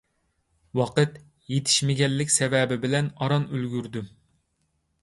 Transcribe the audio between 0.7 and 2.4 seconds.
ۋاقىت يېتىشمىگەنلىك